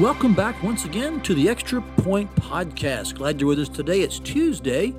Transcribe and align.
Welcome 0.00 0.34
back 0.34 0.60
once 0.60 0.84
again 0.86 1.20
to 1.20 1.34
the 1.34 1.48
Extra 1.48 1.80
Point 1.80 2.34
Podcast. 2.34 3.14
Glad 3.14 3.40
you're 3.40 3.46
with 3.46 3.60
us 3.60 3.68
today. 3.68 4.00
It's 4.00 4.18
Tuesday, 4.18 4.92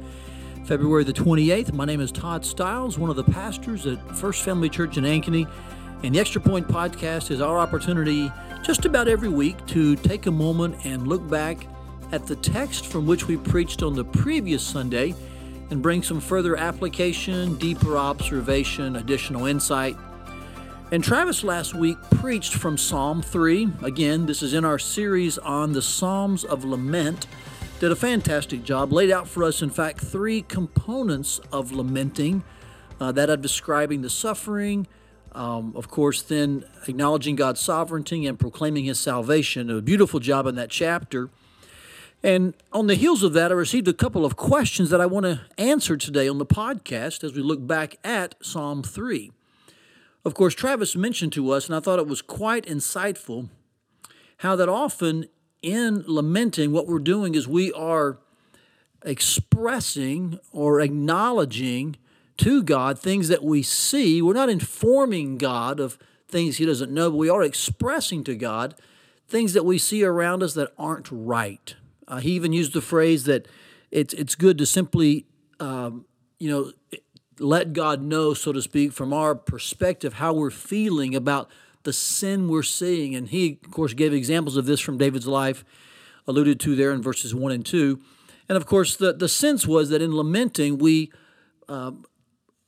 February 0.64 1.04
the 1.04 1.12
28th. 1.12 1.74
My 1.74 1.84
name 1.84 2.00
is 2.00 2.14
Todd 2.14 2.46
Stiles, 2.46 2.98
one 2.98 3.10
of 3.10 3.18
the 3.18 3.24
pastors 3.26 3.86
at 3.88 4.00
First 4.16 4.44
Family 4.44 4.70
Church 4.70 4.96
in 4.96 5.04
Ankeny. 5.04 5.52
And 6.02 6.16
the 6.16 6.20
Extra 6.22 6.40
Point 6.40 6.70
Podcast 6.70 7.30
is 7.30 7.42
our 7.42 7.60
opportunity 7.60 8.32
just 8.64 8.86
about 8.86 9.10
every 9.10 9.28
week 9.28 9.66
to 9.66 9.98
take 9.98 10.28
a 10.28 10.32
moment 10.32 10.86
and 10.86 11.06
look 11.10 11.28
back 11.28 11.68
at 12.14 12.26
the 12.26 12.38
text 12.38 12.86
from 12.86 13.06
which 13.06 13.28
we 13.28 13.36
preached 13.36 13.84
on 13.84 13.96
the 13.96 14.06
previous 14.06 14.64
Sunday 14.64 15.14
and 15.72 15.82
bring 15.82 16.04
some 16.04 16.22
further 16.22 16.56
application, 16.56 17.58
deeper 17.58 17.98
observation, 17.98 18.96
additional 18.96 19.46
insight 19.46 19.98
and 20.92 21.04
Travis 21.04 21.44
last 21.44 21.74
week 21.74 21.98
preached 22.12 22.54
from 22.54 22.78
Psalm 22.78 23.22
3. 23.22 23.70
Again, 23.82 24.28
this 24.28 24.44
is 24.44 24.54
in 24.54 24.64
our 24.64 24.78
series 24.78 25.38
on 25.40 25.74
the 25.74 25.82
Psalms 25.82 26.44
of 26.44 26.64
Lament. 26.64 27.26
Did 27.80 27.92
a 27.92 27.96
fantastic 27.96 28.64
job, 28.64 28.94
laid 28.94 29.10
out 29.10 29.28
for 29.28 29.44
us, 29.44 29.62
in 29.62 29.72
fact, 29.72 30.00
three 30.00 30.44
components 30.44 31.42
of 31.52 31.72
lamenting 31.72 32.44
uh, 33.00 33.12
that 33.14 33.30
of 33.30 33.42
describing 33.42 34.02
the 34.04 34.10
suffering, 34.10 34.88
um, 35.34 35.74
of 35.76 35.90
course, 35.90 36.22
then 36.22 36.64
acknowledging 36.88 37.36
God's 37.36 37.60
sovereignty 37.60 38.26
and 38.26 38.40
proclaiming 38.40 38.86
His 38.86 39.00
salvation. 39.00 39.70
A 39.70 39.82
beautiful 39.82 40.20
job 40.20 40.46
in 40.46 40.56
that 40.56 40.70
chapter. 40.70 41.30
And 42.24 42.54
on 42.72 42.88
the 42.88 42.96
heels 42.96 43.22
of 43.22 43.34
that, 43.34 43.52
I 43.52 43.56
received 43.56 43.88
a 43.88 43.94
couple 43.94 44.24
of 44.24 44.36
questions 44.36 44.90
that 44.92 45.02
I 45.02 45.06
want 45.06 45.26
to 45.26 45.42
answer 45.58 45.98
today 45.98 46.28
on 46.28 46.38
the 46.38 46.46
podcast 46.46 47.24
as 47.24 47.34
we 47.34 47.42
look 47.42 47.66
back 47.66 47.98
at 48.04 48.36
Psalm 48.42 48.82
3. 48.82 49.32
Of 50.26 50.34
course, 50.34 50.56
Travis 50.56 50.96
mentioned 50.96 51.34
to 51.34 51.52
us, 51.52 51.68
and 51.68 51.76
I 51.76 51.80
thought 51.80 52.00
it 52.00 52.08
was 52.08 52.24
quite 52.24 52.66
insightful, 52.66 53.50
how 54.40 54.56
that 54.56 54.68
often 54.68 55.28
in 55.62 56.04
lamenting, 56.08 56.72
what 56.72 56.88
we're 56.88 57.00
doing 57.00 57.36
is 57.36 57.48
we 57.48 57.72
are 57.74 58.18
expressing 59.04 60.40
or 60.52 60.82
acknowledging 60.82 61.96
to 62.38 62.64
God 62.64 63.00
things 63.00 63.28
that 63.28 63.44
we 63.44 63.62
see. 63.62 64.22
We're 64.22 64.34
not 64.34 64.50
informing 64.50 65.38
God 65.38 65.80
of 65.80 65.98
things 66.28 66.58
He 66.58 66.66
doesn't 66.66 66.92
know, 66.92 67.12
but 67.12 67.18
we 67.18 67.30
are 67.30 67.44
expressing 67.44 68.24
to 68.24 68.36
God 68.36 68.76
things 69.28 69.54
that 69.54 69.64
we 69.64 69.78
see 69.78 70.04
around 70.04 70.44
us 70.44 70.56
that 70.56 70.74
aren't 70.78 71.10
right. 71.12 71.76
Uh, 72.08 72.18
he 72.18 72.32
even 72.32 72.54
used 72.54 72.74
the 72.74 72.82
phrase 72.82 73.24
that 73.24 73.48
it's 73.90 74.14
it's 74.14 74.36
good 74.36 74.58
to 74.60 74.66
simply, 74.66 75.26
um, 75.60 76.06
you 76.40 76.50
know, 76.50 76.72
let 77.40 77.74
God 77.74 78.02
know, 78.02 78.34
so 78.34 78.52
to 78.54 78.62
speak, 78.62 78.94
from 78.94 79.14
our 79.14 79.36
perspective, 79.36 80.16
how 80.16 80.34
we're 80.34 80.50
feeling 80.50 81.16
about 81.16 81.50
the 81.84 81.94
sin 81.94 82.48
we're 82.48 82.64
seeing. 82.64 83.16
And 83.16 83.30
he, 83.30 83.60
of 83.64 83.72
course, 83.72 83.94
gave 83.94 84.14
examples 84.14 84.58
of 84.58 84.66
this 84.66 84.80
from 84.80 84.98
David's 84.98 85.28
life, 85.28 85.64
alluded 86.28 86.60
to 86.62 86.76
there 86.76 86.92
in 86.92 87.02
verses 87.02 87.34
1 87.34 87.52
and 87.52 87.66
2. 87.66 88.00
And 88.48 88.56
of 88.56 88.66
course, 88.66 88.96
the, 88.96 89.14
the 89.14 89.30
sense 89.30 89.66
was 89.68 89.90
that 89.90 90.02
in 90.02 90.16
lamenting, 90.16 90.78
we 90.78 91.12
uh, 91.68 91.92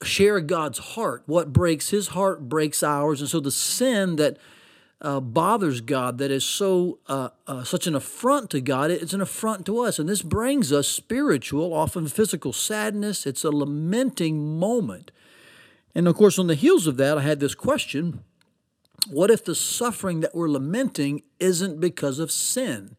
share 0.04 0.40
God's 0.40 0.80
heart. 0.80 1.24
What 1.26 1.54
breaks 1.54 1.90
his 1.90 2.10
heart 2.10 2.48
breaks 2.50 2.84
ours. 2.84 3.22
And 3.22 3.30
so 3.30 3.40
the 3.40 3.52
sin 3.52 4.16
that 4.18 4.38
uh, 5.02 5.20
bothers 5.20 5.82
God, 5.82 6.18
that 6.18 6.32
is 6.32 6.44
so 6.44 7.00
uh, 7.08 7.30
uh, 7.46 7.64
such 7.64 7.86
an 7.88 7.96
affront 7.96 8.50
to 8.52 8.62
God, 8.62 8.90
it's 8.90 9.14
an 9.14 9.22
affront 9.22 9.66
to 9.68 9.80
us. 9.80 10.00
And 10.00 10.10
this 10.10 10.22
brings 10.22 10.72
us 10.72 10.88
spiritual, 10.88 11.74
often 11.74 12.08
physical 12.08 12.52
sadness. 12.52 13.26
It's 13.26 13.44
a 13.44 13.52
lamenting 13.52 14.58
moment. 14.58 15.12
And 15.94 16.08
of 16.08 16.16
course, 16.16 16.40
on 16.40 16.48
the 16.48 16.56
heels 16.56 16.88
of 16.88 16.98
that, 16.98 17.18
I 17.18 17.22
had 17.22 17.40
this 17.40 17.56
question 17.56 18.24
what 19.10 19.32
if 19.32 19.46
the 19.46 19.56
suffering 19.56 20.20
that 20.22 20.36
we're 20.36 20.50
lamenting 20.50 21.22
isn't 21.40 21.80
because 21.80 22.20
of 22.20 22.32
sin? 22.32 22.96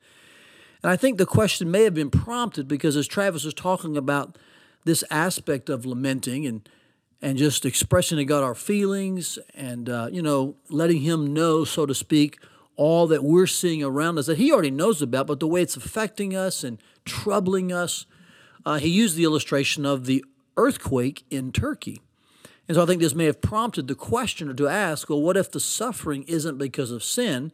And 0.82 0.90
I 0.90 0.96
think 0.96 1.18
the 1.18 1.26
question 1.26 1.70
may 1.70 1.84
have 1.84 1.94
been 1.94 2.10
prompted 2.10 2.68
because 2.68 2.96
as 2.96 3.06
Travis 3.06 3.44
was 3.44 3.52
talking 3.52 3.96
about 3.96 4.38
this 4.84 5.04
aspect 5.10 5.68
of 5.68 5.84
lamenting 5.84 6.46
and 6.46 6.66
and 7.20 7.36
just 7.36 7.64
expressing 7.64 8.18
to 8.18 8.24
God 8.24 8.44
our 8.44 8.54
feelings 8.54 9.38
and, 9.54 9.88
uh, 9.88 10.08
you 10.12 10.22
know, 10.22 10.56
letting 10.68 11.02
Him 11.02 11.32
know, 11.32 11.64
so 11.64 11.86
to 11.86 11.94
speak, 11.94 12.38
all 12.76 13.06
that 13.08 13.24
we're 13.24 13.46
seeing 13.46 13.82
around 13.82 14.18
us 14.18 14.26
that 14.26 14.38
He 14.38 14.52
already 14.52 14.70
knows 14.70 15.02
about, 15.02 15.26
but 15.26 15.40
the 15.40 15.48
way 15.48 15.62
it's 15.62 15.76
affecting 15.76 16.36
us 16.36 16.62
and 16.62 16.78
troubling 17.04 17.72
us. 17.72 18.06
Uh, 18.64 18.78
he 18.78 18.88
used 18.88 19.16
the 19.16 19.24
illustration 19.24 19.86
of 19.86 20.04
the 20.04 20.24
earthquake 20.56 21.24
in 21.30 21.50
Turkey. 21.52 22.02
And 22.68 22.74
so 22.74 22.82
I 22.82 22.86
think 22.86 23.00
this 23.00 23.14
may 23.14 23.24
have 23.24 23.40
prompted 23.40 23.88
the 23.88 23.94
questioner 23.94 24.52
to 24.54 24.68
ask, 24.68 25.08
well, 25.08 25.22
what 25.22 25.36
if 25.36 25.50
the 25.50 25.60
suffering 25.60 26.24
isn't 26.24 26.58
because 26.58 26.90
of 26.90 27.02
sin? 27.02 27.50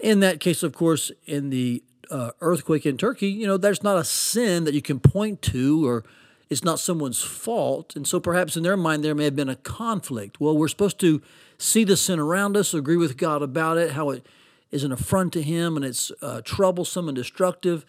In 0.00 0.18
that 0.20 0.40
case, 0.40 0.64
of 0.64 0.72
course, 0.72 1.12
in 1.26 1.50
the 1.50 1.84
uh, 2.10 2.32
earthquake 2.40 2.84
in 2.84 2.96
Turkey, 2.96 3.28
you 3.28 3.46
know, 3.46 3.56
there's 3.56 3.84
not 3.84 3.96
a 3.96 4.04
sin 4.04 4.64
that 4.64 4.74
you 4.74 4.82
can 4.82 4.98
point 4.98 5.42
to 5.42 5.86
or 5.86 6.04
it's 6.50 6.64
not 6.64 6.78
someone's 6.78 7.22
fault. 7.22 7.96
And 7.96 8.06
so 8.06 8.20
perhaps 8.20 8.56
in 8.56 8.62
their 8.62 8.76
mind 8.76 9.02
there 9.02 9.14
may 9.14 9.24
have 9.24 9.36
been 9.36 9.48
a 9.48 9.56
conflict. 9.56 10.40
Well, 10.40 10.56
we're 10.56 10.68
supposed 10.68 11.00
to 11.00 11.22
see 11.58 11.84
the 11.84 11.96
sin 11.96 12.18
around 12.18 12.56
us, 12.56 12.74
agree 12.74 12.96
with 12.96 13.16
God 13.16 13.42
about 13.42 13.78
it, 13.78 13.92
how 13.92 14.10
it 14.10 14.26
is 14.70 14.84
an 14.84 14.92
affront 14.92 15.32
to 15.34 15.42
Him 15.42 15.76
and 15.76 15.84
it's 15.84 16.10
uh, 16.20 16.40
troublesome 16.44 17.08
and 17.08 17.16
destructive. 17.16 17.84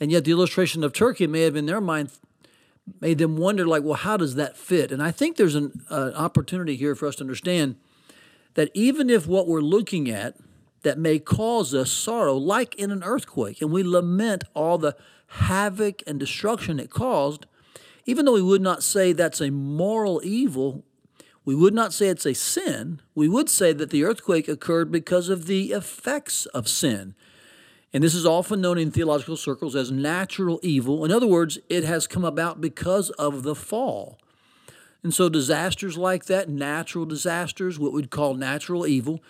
And 0.00 0.10
yet 0.10 0.24
the 0.24 0.30
illustration 0.30 0.84
of 0.84 0.92
Turkey 0.92 1.26
may 1.26 1.42
have 1.42 1.56
in 1.56 1.66
their 1.66 1.80
mind 1.80 2.10
made 3.00 3.18
them 3.18 3.36
wonder, 3.36 3.66
like, 3.66 3.82
well, 3.82 3.94
how 3.94 4.16
does 4.16 4.36
that 4.36 4.56
fit? 4.56 4.92
And 4.92 5.02
I 5.02 5.10
think 5.10 5.36
there's 5.36 5.56
an 5.56 5.82
uh, 5.90 6.12
opportunity 6.14 6.76
here 6.76 6.94
for 6.94 7.08
us 7.08 7.16
to 7.16 7.24
understand 7.24 7.76
that 8.54 8.70
even 8.74 9.10
if 9.10 9.26
what 9.26 9.48
we're 9.48 9.60
looking 9.60 10.08
at 10.08 10.36
that 10.82 10.98
may 10.98 11.18
cause 11.18 11.74
us 11.74 11.90
sorrow, 11.90 12.36
like 12.36 12.74
in 12.76 12.90
an 12.90 13.02
earthquake, 13.02 13.60
and 13.60 13.72
we 13.72 13.82
lament 13.82 14.44
all 14.54 14.78
the 14.78 14.96
havoc 15.26 16.02
and 16.06 16.20
destruction 16.20 16.78
it 16.78 16.90
caused, 16.90 17.46
even 18.06 18.24
though 18.24 18.34
we 18.34 18.42
would 18.42 18.62
not 18.62 18.82
say 18.82 19.12
that's 19.12 19.40
a 19.40 19.50
moral 19.50 20.20
evil, 20.24 20.84
we 21.44 21.54
would 21.54 21.74
not 21.74 21.92
say 21.92 22.08
it's 22.08 22.26
a 22.26 22.34
sin. 22.34 23.00
We 23.14 23.28
would 23.28 23.50
say 23.50 23.72
that 23.72 23.90
the 23.90 24.04
earthquake 24.04 24.48
occurred 24.48 24.90
because 24.90 25.28
of 25.28 25.46
the 25.46 25.72
effects 25.72 26.46
of 26.46 26.68
sin. 26.68 27.14
And 27.92 28.02
this 28.02 28.14
is 28.14 28.26
often 28.26 28.60
known 28.60 28.78
in 28.78 28.90
theological 28.90 29.36
circles 29.36 29.74
as 29.74 29.90
natural 29.90 30.60
evil. 30.62 31.04
In 31.04 31.12
other 31.12 31.26
words, 31.26 31.58
it 31.68 31.84
has 31.84 32.06
come 32.06 32.24
about 32.24 32.60
because 32.60 33.10
of 33.10 33.42
the 33.42 33.54
fall. 33.54 34.18
And 35.02 35.14
so, 35.14 35.28
disasters 35.28 35.96
like 35.96 36.24
that, 36.24 36.48
natural 36.48 37.06
disasters, 37.06 37.78
what 37.78 37.92
we'd 37.92 38.10
call 38.10 38.34
natural 38.34 38.86
evil, 38.86 39.22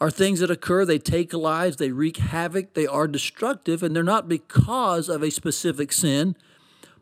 are 0.00 0.10
things 0.10 0.40
that 0.40 0.50
occur. 0.50 0.84
They 0.84 0.98
take 0.98 1.32
lives, 1.32 1.76
they 1.76 1.92
wreak 1.92 2.18
havoc, 2.18 2.74
they 2.74 2.86
are 2.86 3.08
destructive, 3.08 3.82
and 3.82 3.96
they're 3.96 4.02
not 4.02 4.28
because 4.28 5.08
of 5.08 5.22
a 5.22 5.30
specific 5.30 5.92
sin 5.92 6.36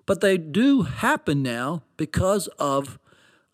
but 0.06 0.20
they 0.20 0.38
do 0.38 0.82
happen 0.82 1.42
now 1.42 1.82
because 1.96 2.48
of 2.58 2.98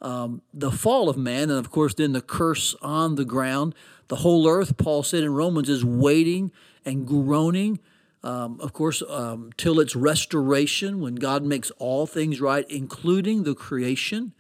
um, 0.00 0.42
the 0.54 0.70
fall 0.70 1.09
of 1.09 1.16
man, 1.16 1.50
and 1.50 1.59
of 1.59 1.70
course, 1.70 1.94
then 1.94 2.12
the 2.12 2.20
curse 2.20 2.75
on 2.81 3.16
the 3.16 3.25
ground. 3.25 3.75
The 4.09 4.16
whole 4.16 4.48
earth, 4.48 4.76
Paul 4.76 5.03
said 5.03 5.22
in 5.22 5.34
Romans, 5.34 5.69
is 5.69 5.84
waiting 5.84 6.53
and 6.84 7.06
groaning, 7.06 7.81
um, 8.22 8.60
of 8.60 8.72
course, 8.72 9.03
um, 9.09 9.50
till 9.56 9.81
its 9.81 9.94
restoration 9.97 11.00
when 11.00 11.16
God 11.16 11.42
makes 11.42 11.70
all 11.72 12.06
things 12.06 12.41
right, 12.41 12.65
including 12.70 13.42
the 13.42 13.54
creation. 13.54 14.32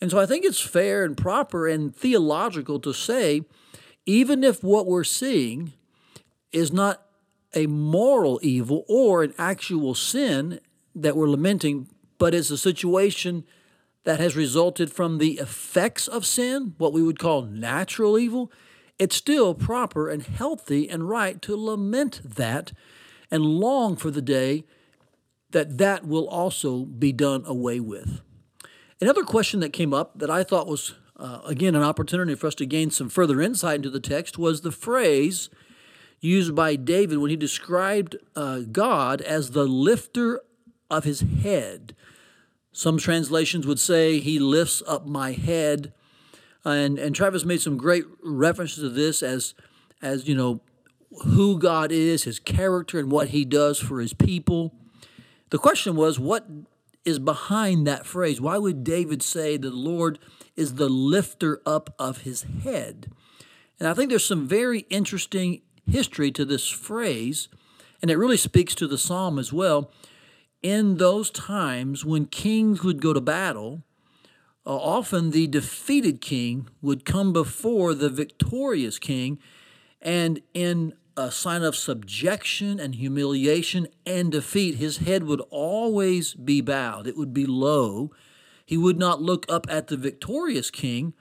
And 0.00 0.10
so 0.10 0.18
I 0.18 0.26
think 0.26 0.44
it's 0.44 0.60
fair 0.60 1.04
and 1.04 1.16
proper 1.16 1.68
and 1.68 1.94
theological 1.94 2.80
to 2.80 2.92
say, 2.92 3.42
even 4.04 4.44
if 4.44 4.62
what 4.62 4.86
we're 4.86 5.04
seeing 5.04 5.72
is 6.52 6.72
not 6.72 7.02
a 7.54 7.66
moral 7.66 8.38
evil 8.42 8.84
or 8.88 9.22
an 9.22 9.34
actual 9.38 9.94
sin, 9.94 10.60
that 10.96 11.16
we're 11.16 11.28
lamenting, 11.28 11.88
but 12.18 12.34
it's 12.34 12.50
a 12.50 12.58
situation 12.58 13.44
that 14.04 14.20
has 14.20 14.36
resulted 14.36 14.90
from 14.90 15.18
the 15.18 15.32
effects 15.38 16.06
of 16.08 16.24
sin, 16.24 16.74
what 16.78 16.92
we 16.92 17.02
would 17.02 17.18
call 17.18 17.42
natural 17.42 18.18
evil, 18.18 18.52
it's 18.98 19.16
still 19.16 19.52
proper 19.54 20.08
and 20.08 20.22
healthy 20.22 20.88
and 20.88 21.08
right 21.08 21.42
to 21.42 21.56
lament 21.56 22.20
that 22.24 22.72
and 23.30 23.44
long 23.44 23.96
for 23.96 24.10
the 24.10 24.22
day 24.22 24.64
that 25.50 25.78
that 25.78 26.06
will 26.06 26.28
also 26.28 26.84
be 26.84 27.12
done 27.12 27.42
away 27.46 27.80
with. 27.80 28.20
Another 29.00 29.24
question 29.24 29.60
that 29.60 29.72
came 29.72 29.92
up 29.92 30.18
that 30.18 30.30
I 30.30 30.42
thought 30.42 30.66
was, 30.66 30.94
uh, 31.16 31.40
again, 31.44 31.74
an 31.74 31.82
opportunity 31.82 32.34
for 32.34 32.46
us 32.46 32.54
to 32.56 32.66
gain 32.66 32.90
some 32.90 33.08
further 33.08 33.42
insight 33.42 33.76
into 33.76 33.90
the 33.90 34.00
text 34.00 34.38
was 34.38 34.62
the 34.62 34.72
phrase 34.72 35.50
used 36.20 36.54
by 36.54 36.76
David 36.76 37.18
when 37.18 37.30
he 37.30 37.36
described 37.36 38.16
uh, 38.34 38.60
God 38.60 39.20
as 39.20 39.50
the 39.50 39.64
lifter 39.64 40.40
of 40.90 41.04
his 41.04 41.20
head. 41.42 41.94
Some 42.72 42.98
translations 42.98 43.66
would 43.66 43.80
say, 43.80 44.18
He 44.18 44.38
lifts 44.38 44.82
up 44.86 45.06
my 45.06 45.32
head. 45.32 45.92
And, 46.64 46.98
and 46.98 47.14
Travis 47.14 47.44
made 47.44 47.60
some 47.60 47.76
great 47.76 48.04
references 48.22 48.82
to 48.82 48.88
this 48.88 49.22
as, 49.22 49.54
as, 50.02 50.28
you 50.28 50.34
know, 50.34 50.60
who 51.24 51.58
God 51.58 51.92
is, 51.92 52.24
his 52.24 52.38
character, 52.38 52.98
and 52.98 53.10
what 53.10 53.28
he 53.28 53.44
does 53.44 53.78
for 53.78 54.00
his 54.00 54.12
people. 54.12 54.74
The 55.50 55.58
question 55.58 55.94
was, 55.94 56.18
what 56.18 56.46
is 57.04 57.18
behind 57.18 57.86
that 57.86 58.04
phrase? 58.04 58.40
Why 58.40 58.58
would 58.58 58.82
David 58.82 59.22
say 59.22 59.56
the 59.56 59.70
Lord 59.70 60.18
is 60.56 60.74
the 60.74 60.88
lifter 60.88 61.62
up 61.64 61.94
of 61.98 62.22
his 62.22 62.44
head? 62.64 63.12
And 63.78 63.88
I 63.88 63.94
think 63.94 64.10
there's 64.10 64.24
some 64.24 64.48
very 64.48 64.80
interesting 64.90 65.62
history 65.88 66.32
to 66.32 66.44
this 66.44 66.68
phrase, 66.68 67.48
and 68.02 68.10
it 68.10 68.18
really 68.18 68.36
speaks 68.36 68.74
to 68.74 68.86
the 68.88 68.98
psalm 68.98 69.38
as 69.38 69.52
well. 69.52 69.90
In 70.66 70.96
those 70.96 71.30
times 71.30 72.04
when 72.04 72.26
kings 72.26 72.82
would 72.82 73.00
go 73.00 73.12
to 73.12 73.20
battle, 73.20 73.84
uh, 74.66 74.76
often 74.76 75.30
the 75.30 75.46
defeated 75.46 76.20
king 76.20 76.68
would 76.82 77.04
come 77.04 77.32
before 77.32 77.94
the 77.94 78.08
victorious 78.08 78.98
king, 78.98 79.38
and 80.02 80.42
in 80.54 80.94
a 81.16 81.30
sign 81.30 81.62
of 81.62 81.76
subjection 81.76 82.80
and 82.80 82.96
humiliation 82.96 83.86
and 84.04 84.32
defeat, 84.32 84.74
his 84.74 84.96
head 84.96 85.22
would 85.22 85.40
always 85.50 86.34
be 86.34 86.60
bowed. 86.60 87.06
It 87.06 87.16
would 87.16 87.32
be 87.32 87.46
low. 87.46 88.10
He 88.64 88.76
would 88.76 88.98
not 88.98 89.22
look 89.22 89.46
up 89.48 89.68
at 89.70 89.86
the 89.86 89.96
victorious 89.96 90.72
king. 90.72 91.14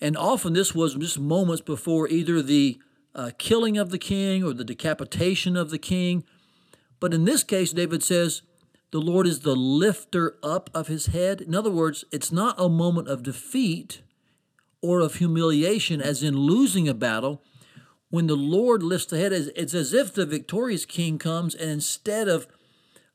And 0.00 0.16
often 0.16 0.52
this 0.52 0.72
was 0.72 0.94
just 0.94 1.18
moments 1.18 1.60
before 1.60 2.06
either 2.06 2.40
the 2.40 2.78
uh, 3.16 3.32
killing 3.36 3.76
of 3.76 3.90
the 3.90 3.98
king 3.98 4.44
or 4.44 4.52
the 4.52 4.64
decapitation 4.64 5.56
of 5.56 5.70
the 5.70 5.78
king. 5.78 6.22
But 7.04 7.12
in 7.12 7.26
this 7.26 7.44
case, 7.44 7.70
David 7.70 8.02
says, 8.02 8.40
the 8.90 8.98
Lord 8.98 9.26
is 9.26 9.40
the 9.40 9.54
lifter 9.54 10.38
up 10.42 10.70
of 10.72 10.86
his 10.86 11.08
head. 11.08 11.42
In 11.42 11.54
other 11.54 11.70
words, 11.70 12.06
it's 12.10 12.32
not 12.32 12.54
a 12.58 12.66
moment 12.66 13.08
of 13.08 13.22
defeat 13.22 14.00
or 14.80 15.00
of 15.00 15.16
humiliation, 15.16 16.00
as 16.00 16.22
in 16.22 16.34
losing 16.34 16.88
a 16.88 16.94
battle 16.94 17.42
when 18.08 18.26
the 18.26 18.36
Lord 18.36 18.82
lifts 18.82 19.04
the 19.04 19.18
head, 19.18 19.34
it's 19.34 19.74
as 19.74 19.92
if 19.92 20.14
the 20.14 20.24
victorious 20.24 20.86
king 20.86 21.18
comes 21.18 21.54
and 21.54 21.68
instead 21.68 22.26
of 22.26 22.48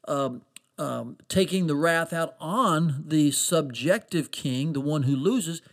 um, 0.07 0.43
um, 0.77 1.17
taking 1.27 1.65
the 1.65 1.75
wrath 1.75 2.13
out 2.13 2.35
on 2.39 3.05
the 3.07 3.31
subjective 3.31 4.29
king, 4.29 4.73
the 4.73 4.81
one 4.81 5.01
who 5.01 5.15
loses, 5.15 5.63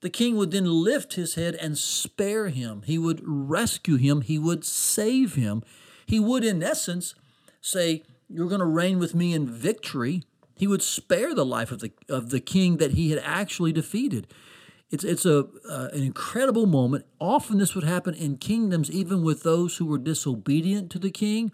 the 0.00 0.10
king 0.10 0.36
would 0.36 0.52
then 0.52 0.64
lift 0.64 1.14
his 1.14 1.34
head 1.34 1.56
and 1.56 1.76
spare 1.76 2.50
him. 2.50 2.82
He 2.86 2.98
would 2.98 3.20
rescue 3.24 3.96
him. 3.96 4.20
He 4.20 4.38
would 4.38 4.64
save 4.64 5.34
him. 5.34 5.64
He 6.06 6.20
would, 6.20 6.44
in 6.44 6.62
essence, 6.62 7.16
say, 7.60 8.02
You're 8.28 8.48
going 8.48 8.60
to 8.60 8.66
reign 8.66 8.98
with 8.98 9.14
me 9.14 9.32
in 9.32 9.46
victory. 9.46 10.22
He 10.54 10.66
would 10.66 10.82
spare 10.82 11.34
the 11.34 11.44
life 11.44 11.70
of 11.70 11.80
the, 11.80 11.92
of 12.08 12.30
the 12.30 12.40
king 12.40 12.78
that 12.78 12.92
he 12.92 13.10
had 13.10 13.22
actually 13.24 13.72
defeated. 13.72 14.26
It's, 14.90 15.04
it's 15.04 15.26
a, 15.26 15.46
uh, 15.68 15.88
an 15.92 16.02
incredible 16.02 16.66
moment. 16.66 17.04
Often 17.20 17.58
this 17.58 17.74
would 17.74 17.84
happen 17.84 18.14
in 18.14 18.38
kingdoms, 18.38 18.90
even 18.90 19.22
with 19.22 19.42
those 19.42 19.76
who 19.76 19.86
were 19.86 19.98
disobedient 19.98 20.90
to 20.92 20.98
the 20.98 21.10
king 21.10 21.52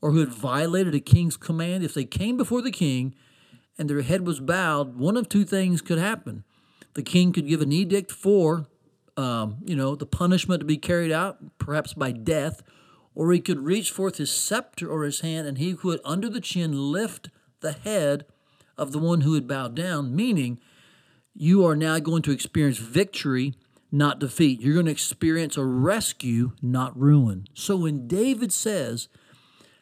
or 0.00 0.12
who 0.12 0.20
had 0.20 0.28
violated 0.28 0.94
a 0.94 1.00
king's 1.00 1.36
command. 1.36 1.82
If 1.82 1.94
they 1.94 2.04
came 2.04 2.36
before 2.36 2.62
the 2.62 2.70
king 2.70 3.14
and 3.78 3.88
their 3.88 4.02
head 4.02 4.26
was 4.26 4.40
bowed, 4.40 4.96
one 4.98 5.16
of 5.16 5.28
two 5.28 5.44
things 5.44 5.80
could 5.80 5.98
happen. 5.98 6.44
The 6.94 7.02
king 7.02 7.32
could 7.32 7.46
give 7.46 7.62
an 7.62 7.72
edict 7.72 8.12
for, 8.12 8.66
um, 9.16 9.58
you 9.64 9.74
know, 9.74 9.94
the 9.94 10.06
punishment 10.06 10.60
to 10.60 10.66
be 10.66 10.76
carried 10.76 11.12
out, 11.12 11.58
perhaps 11.58 11.94
by 11.94 12.12
death, 12.12 12.62
or 13.18 13.32
he 13.32 13.40
could 13.40 13.64
reach 13.64 13.90
forth 13.90 14.18
his 14.18 14.30
scepter 14.30 14.88
or 14.88 15.02
his 15.02 15.22
hand 15.22 15.44
and 15.44 15.58
he 15.58 15.74
could, 15.74 15.98
under 16.04 16.30
the 16.30 16.40
chin, 16.40 16.92
lift 16.92 17.30
the 17.58 17.72
head 17.72 18.24
of 18.76 18.92
the 18.92 18.98
one 19.00 19.22
who 19.22 19.34
had 19.34 19.48
bowed 19.48 19.74
down, 19.74 20.14
meaning 20.14 20.60
you 21.34 21.66
are 21.66 21.74
now 21.74 21.98
going 21.98 22.22
to 22.22 22.30
experience 22.30 22.78
victory, 22.78 23.54
not 23.90 24.20
defeat. 24.20 24.60
You're 24.60 24.74
going 24.74 24.86
to 24.86 24.92
experience 24.92 25.56
a 25.56 25.64
rescue, 25.64 26.52
not 26.62 26.96
ruin. 26.96 27.48
So 27.54 27.74
when 27.74 28.06
David 28.06 28.52
says 28.52 29.08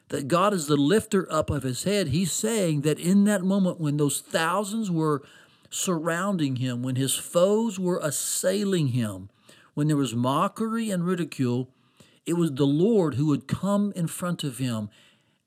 that 0.09 0.29
God 0.29 0.55
is 0.55 0.67
the 0.67 0.79
lifter 0.79 1.31
up 1.31 1.51
of 1.51 1.63
his 1.63 1.85
head, 1.85 2.09
he's 2.09 2.33
saying 2.33 2.81
that 2.83 2.99
in 2.99 3.25
that 3.25 3.45
moment 3.45 3.79
when 3.79 3.99
those 3.99 4.23
thousands 4.23 4.91
were 4.91 5.23
surrounding 5.69 6.57
him, 6.57 6.83
when 6.83 6.97
his 6.97 7.15
foes 7.15 7.79
were 7.79 8.01
assailing 8.03 8.89
him, 8.89 9.29
when 9.75 9.89
there 9.89 9.97
was 9.99 10.15
mockery 10.15 10.91
and 10.91 11.05
ridicule, 11.05 11.69
it 12.27 12.35
was 12.35 12.53
the 12.53 12.67
Lord 12.67 13.15
who 13.15 13.27
would 13.27 13.47
come 13.47 13.93
in 13.95 14.09
front 14.09 14.43
of 14.45 14.59
him 14.59 14.91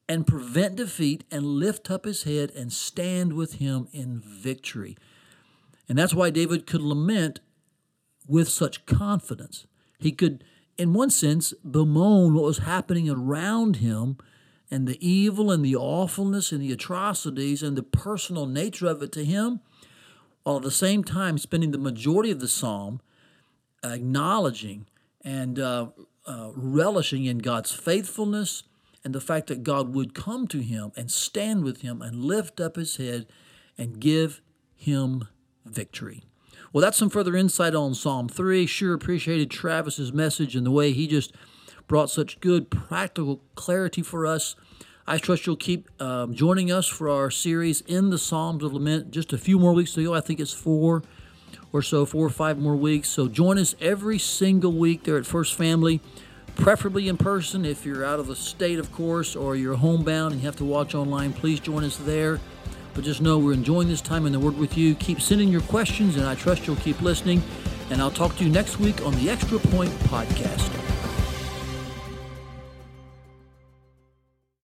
and 0.08 0.26
prevent 0.26 0.78
defeat 0.78 1.24
and 1.30 1.46
lift 1.46 1.92
up 1.92 2.06
his 2.06 2.24
head 2.24 2.52
and 2.56 2.74
stand 2.74 3.34
with 3.34 3.56
him 3.56 3.88
in 3.92 4.20
victory. 4.20 4.98
And 5.88 5.98
that's 5.98 6.14
why 6.14 6.30
David 6.30 6.66
could 6.66 6.82
lament 6.82 7.42
with 8.28 8.48
such 8.48 8.86
confidence. 8.86 9.68
He 10.00 10.12
could, 10.12 10.44
in 10.78 10.94
one 10.94 11.10
sense, 11.10 11.54
bemoan 11.70 12.34
what 12.34 12.44
was 12.44 12.60
happening 12.60 13.10
around 13.10 13.78
him 13.78 14.18
and 14.72 14.88
the 14.88 15.06
evil 15.06 15.52
and 15.52 15.66
the 15.66 15.76
awfulness 15.76 16.52
and 16.52 16.62
the 16.62 16.72
atrocities 16.72 17.62
and 17.62 17.76
the 17.76 17.84
personal 17.84 18.46
nature 18.46 18.88
of 18.88 19.02
it 19.02 19.12
to 19.12 19.26
him, 19.26 19.60
while 20.44 20.58
at 20.58 20.64
the 20.64 20.72
same 20.72 21.04
time 21.04 21.38
spending 21.38 21.72
the 21.72 21.78
majority 21.78 22.32
of 22.32 22.40
the 22.40 22.48
psalm 22.48 23.02
acknowledging 23.84 24.86
and 25.22 25.60
uh, 25.60 25.88
uh, 26.30 26.52
relishing 26.56 27.26
in 27.26 27.40
God's 27.40 27.72
faithfulness 27.72 28.64
and 29.04 29.16
the 29.16 29.22
fact 29.22 29.48
that 29.48 29.64
God 29.64 29.94
would 29.94 30.14
come 30.14 30.48
to 30.50 30.60
him 30.60 30.92
and 30.96 31.10
stand 31.10 31.64
with 31.64 31.82
him 31.82 32.02
and 32.02 32.24
lift 32.24 32.62
up 32.62 32.76
his 32.76 32.98
head 32.98 33.26
and 33.78 34.00
give 34.00 34.42
him 34.76 35.28
victory. 35.66 36.24
Well, 36.72 36.82
that's 36.84 36.98
some 36.98 37.10
further 37.10 37.36
insight 37.36 37.74
on 37.74 37.96
Psalm 37.96 38.30
3. 38.30 38.68
Sure 38.68 38.94
appreciated 38.94 39.50
Travis's 39.50 40.14
message 40.14 40.56
and 40.56 40.66
the 40.66 40.72
way 40.72 40.92
he 40.92 41.08
just 41.08 41.34
brought 41.88 42.12
such 42.12 42.40
good 42.40 42.70
practical 42.70 43.42
clarity 43.56 44.04
for 44.04 44.28
us. 44.28 44.56
I 45.08 45.18
trust 45.18 45.48
you'll 45.48 45.56
keep 45.56 45.90
um, 46.00 46.36
joining 46.36 46.72
us 46.72 46.86
for 46.86 47.10
our 47.10 47.32
series 47.32 47.82
in 47.82 48.12
the 48.12 48.20
Psalms 48.20 48.64
of 48.64 48.74
Lament. 48.74 49.10
Just 49.10 49.34
a 49.34 49.40
few 49.40 49.58
more 49.58 49.74
weeks 49.74 49.94
to 49.94 50.04
go. 50.04 50.14
I 50.14 50.22
think 50.22 50.40
it's 50.40 50.54
four 50.54 51.02
or 51.72 51.82
so, 51.82 52.06
four 52.06 52.26
or 52.26 52.30
five 52.30 52.58
more 52.58 52.76
weeks. 52.76 53.10
So 53.10 53.28
join 53.28 53.58
us 53.58 53.76
every 53.80 54.20
single 54.20 54.72
week 54.72 55.04
there 55.04 55.18
at 55.18 55.26
First 55.26 55.56
Family, 55.56 56.02
preferably 56.56 57.08
in 57.08 57.18
person. 57.18 57.66
If 57.66 57.86
you're 57.86 58.06
out 58.06 58.20
of 58.20 58.28
the 58.28 58.36
state, 58.36 58.80
of 58.80 58.92
course, 58.92 59.36
or 59.36 59.56
you're 59.56 59.76
homebound 59.76 60.34
and 60.34 60.42
you 60.42 60.48
have 60.48 60.58
to 60.58 60.66
watch 60.66 60.96
online, 60.96 61.34
please 61.34 61.60
join 61.60 61.84
us 61.84 61.98
there. 61.98 62.40
But 62.94 63.04
just 63.04 63.22
know 63.22 63.38
we're 63.38 63.54
enjoying 63.54 63.88
this 63.88 64.02
time 64.02 64.26
in 64.26 64.32
the 64.32 64.40
Word 64.40 64.58
with 64.58 64.78
you. 64.78 64.96
Keep 64.96 65.22
sending 65.22 65.50
your 65.50 65.62
questions, 65.62 66.18
and 66.18 66.26
I 66.26 66.36
trust 66.36 66.66
you'll 66.68 66.76
keep 66.78 67.02
listening. 67.02 67.44
And 67.92 68.02
I'll 68.02 68.12
talk 68.12 68.36
to 68.38 68.44
you 68.44 68.50
next 68.50 68.80
week 68.80 69.06
on 69.06 69.14
the 69.16 69.30
Extra 69.30 69.60
Point 69.60 69.92
Podcast. 70.10 70.79